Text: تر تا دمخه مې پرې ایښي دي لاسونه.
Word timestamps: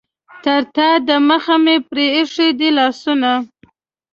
تر 0.43 0.61
تا 0.75 0.87
دمخه 1.07 1.55
مې 1.63 1.75
پرې 1.87 2.05
ایښي 2.17 2.49
دي 2.59 2.69
لاسونه. 2.77 3.31